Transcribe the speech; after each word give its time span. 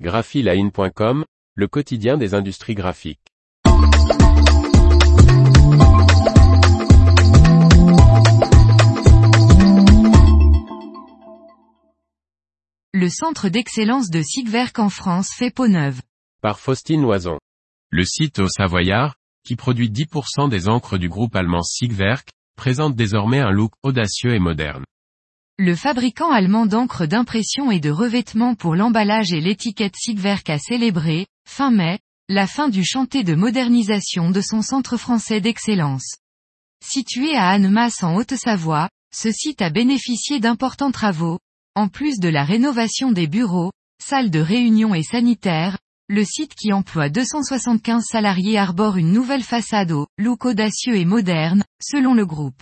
graphiline.com, 0.00 1.24
le 1.54 1.68
quotidien 1.68 2.16
des 2.16 2.34
industries 2.34 2.74
graphiques. 2.74 3.20
Le 12.92 13.08
centre 13.08 13.48
d'excellence 13.48 14.10
de 14.10 14.20
Sigwerk 14.22 14.78
en 14.78 14.88
France 14.88 15.30
fait 15.36 15.50
peau 15.50 15.68
neuve. 15.68 16.00
Par 16.42 16.58
Faustine 16.58 17.02
Loison. 17.02 17.38
Le 17.90 18.04
site 18.04 18.40
au 18.40 18.48
Savoyard, 18.48 19.14
qui 19.44 19.54
produit 19.54 19.90
10% 19.90 20.48
des 20.48 20.68
encres 20.68 20.98
du 20.98 21.08
groupe 21.08 21.36
allemand 21.36 21.62
Sigwerk, 21.62 22.30
présente 22.56 22.96
désormais 22.96 23.40
un 23.40 23.50
look 23.50 23.72
audacieux 23.82 24.34
et 24.34 24.40
moderne. 24.40 24.84
Le 25.56 25.76
fabricant 25.76 26.32
allemand 26.32 26.66
d'encre 26.66 27.06
d'impression 27.06 27.70
et 27.70 27.78
de 27.78 27.90
revêtement 27.90 28.56
pour 28.56 28.74
l'emballage 28.74 29.32
et 29.32 29.40
l'étiquette 29.40 29.94
Sigwerk 29.94 30.50
a 30.50 30.58
célébré, 30.58 31.28
fin 31.48 31.70
mai, 31.70 32.00
la 32.28 32.48
fin 32.48 32.68
du 32.68 32.84
chantier 32.84 33.22
de 33.22 33.36
modernisation 33.36 34.32
de 34.32 34.40
son 34.40 34.62
centre 34.62 34.96
français 34.96 35.40
d'excellence. 35.40 36.16
Situé 36.84 37.36
à 37.36 37.50
Annemasse 37.50 38.02
en 38.02 38.16
Haute-Savoie, 38.16 38.88
ce 39.14 39.30
site 39.30 39.62
a 39.62 39.70
bénéficié 39.70 40.40
d'importants 40.40 40.90
travaux, 40.90 41.38
en 41.76 41.86
plus 41.86 42.18
de 42.18 42.28
la 42.28 42.42
rénovation 42.42 43.12
des 43.12 43.28
bureaux, 43.28 43.70
salles 44.02 44.30
de 44.30 44.40
réunion 44.40 44.92
et 44.92 45.04
sanitaires, 45.04 45.78
le 46.08 46.24
site 46.24 46.56
qui 46.56 46.72
emploie 46.72 47.10
275 47.10 48.02
salariés 48.10 48.58
arbore 48.58 48.96
une 48.96 49.12
nouvelle 49.12 49.44
façade 49.44 49.92
au 49.92 50.08
look 50.18 50.46
audacieux 50.46 50.96
et 50.96 51.04
moderne, 51.04 51.62
selon 51.80 52.12
le 52.12 52.26
groupe. 52.26 52.60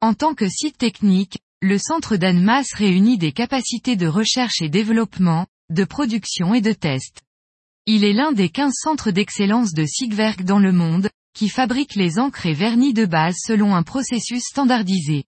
En 0.00 0.12
tant 0.12 0.34
que 0.34 0.48
site 0.48 0.76
technique, 0.76 1.38
le 1.62 1.78
centre 1.78 2.16
d'Annemasse 2.16 2.74
réunit 2.74 3.16
des 3.16 3.32
capacités 3.32 3.96
de 3.96 4.06
recherche 4.06 4.60
et 4.60 4.68
développement, 4.68 5.46
de 5.70 5.84
production 5.84 6.52
et 6.52 6.60
de 6.60 6.72
test. 6.72 7.22
Il 7.86 8.04
est 8.04 8.12
l'un 8.12 8.32
des 8.32 8.50
15 8.50 8.74
centres 8.74 9.10
d'excellence 9.10 9.72
de 9.72 9.86
Sigwerk 9.86 10.42
dans 10.42 10.58
le 10.58 10.72
monde, 10.72 11.08
qui 11.34 11.48
fabrique 11.48 11.94
les 11.94 12.18
encres 12.18 12.44
et 12.44 12.52
vernis 12.52 12.92
de 12.92 13.06
base 13.06 13.36
selon 13.38 13.74
un 13.74 13.82
processus 13.82 14.42
standardisé. 14.42 15.24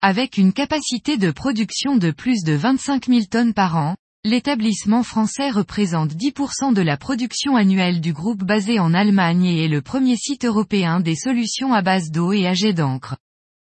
Avec 0.00 0.38
une 0.38 0.54
capacité 0.54 1.18
de 1.18 1.30
production 1.30 1.96
de 1.96 2.12
plus 2.12 2.44
de 2.44 2.54
25 2.54 3.06
000 3.06 3.20
tonnes 3.30 3.52
par 3.52 3.76
an, 3.76 3.94
l'établissement 4.24 5.02
français 5.02 5.50
représente 5.50 6.12
10% 6.14 6.72
de 6.72 6.82
la 6.82 6.96
production 6.96 7.56
annuelle 7.56 8.00
du 8.00 8.14
groupe 8.14 8.42
basé 8.42 8.78
en 8.78 8.94
Allemagne 8.94 9.44
et 9.44 9.64
est 9.64 9.68
le 9.68 9.82
premier 9.82 10.16
site 10.16 10.46
européen 10.46 11.00
des 11.00 11.16
solutions 11.16 11.74
à 11.74 11.82
base 11.82 12.10
d'eau 12.10 12.32
et 12.32 12.46
à 12.46 12.54
jet 12.54 12.72
d'encre. 12.72 13.16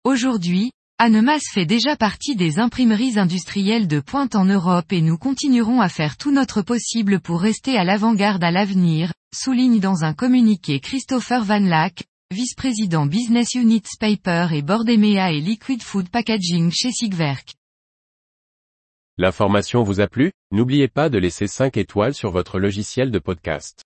Aujourd'hui, 0.05 0.71
Annemasse 1.03 1.49
fait 1.51 1.65
déjà 1.65 1.97
partie 1.97 2.37
des 2.37 2.59
imprimeries 2.59 3.19
industrielles 3.19 3.89
de 3.89 4.01
pointe 4.01 4.35
en 4.35 4.45
Europe 4.45 4.93
et 4.93 5.01
nous 5.01 5.17
continuerons 5.17 5.81
à 5.81 5.89
faire 5.89 6.19
tout 6.19 6.31
notre 6.31 6.61
possible 6.61 7.21
pour 7.21 7.41
rester 7.41 7.79
à 7.79 7.85
l'avant-garde 7.85 8.45
à 8.45 8.51
l'avenir, 8.51 9.11
souligne 9.35 9.81
dans 9.81 10.05
un 10.05 10.13
communiqué 10.13 10.79
Christopher 10.79 11.43
Van 11.43 11.59
Lack, 11.59 12.05
vice-président 12.31 13.07
Business 13.07 13.55
Units 13.55 13.97
Paper 13.99 14.49
et 14.53 14.61
Board 14.61 14.91
EMEA 14.91 15.33
et 15.33 15.41
Liquid 15.41 15.83
Food 15.83 16.11
Packaging 16.11 16.71
chez 16.71 16.91
Sigwerk. 16.91 17.55
L'information 19.17 19.83
vous 19.83 20.03
a 20.03 20.07
plu? 20.07 20.33
N'oubliez 20.51 20.89
pas 20.89 21.09
de 21.09 21.17
laisser 21.17 21.47
5 21.47 21.79
étoiles 21.79 22.13
sur 22.13 22.31
votre 22.31 22.59
logiciel 22.59 23.11
de 23.11 23.19
podcast. 23.19 23.85